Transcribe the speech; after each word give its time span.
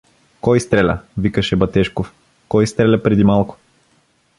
—Кой 0.41 0.59
стреля?— 0.61 0.99
викаше 1.23 1.55
Батешков.— 1.55 2.13
Кой 2.47 2.67
стреля 2.67 3.03
преди 3.03 3.23
малко? 3.23 3.57